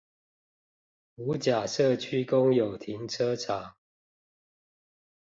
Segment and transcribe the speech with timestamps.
[1.17, 3.75] 五甲社區公有停車場